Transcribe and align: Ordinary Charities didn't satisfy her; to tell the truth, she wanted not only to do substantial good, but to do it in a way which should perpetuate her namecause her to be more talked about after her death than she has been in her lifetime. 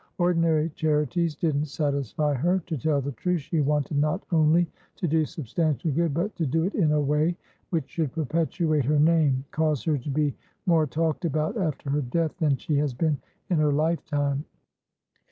Ordinary 0.17 0.71
Charities 0.71 1.35
didn't 1.35 1.65
satisfy 1.67 2.33
her; 2.33 2.57
to 2.65 2.75
tell 2.75 3.01
the 3.01 3.11
truth, 3.11 3.41
she 3.41 3.61
wanted 3.61 3.97
not 3.99 4.23
only 4.31 4.67
to 4.95 5.07
do 5.07 5.25
substantial 5.25 5.91
good, 5.91 6.11
but 6.11 6.35
to 6.37 6.45
do 6.47 6.63
it 6.63 6.73
in 6.73 6.93
a 6.93 6.99
way 6.99 7.37
which 7.69 7.87
should 7.87 8.11
perpetuate 8.11 8.85
her 8.85 8.97
namecause 8.97 9.85
her 9.85 9.99
to 9.99 10.09
be 10.09 10.33
more 10.65 10.87
talked 10.87 11.23
about 11.23 11.55
after 11.55 11.91
her 11.91 12.01
death 12.01 12.35
than 12.39 12.57
she 12.57 12.77
has 12.77 12.95
been 12.95 13.19
in 13.51 13.57
her 13.59 13.71
lifetime. 13.73 14.43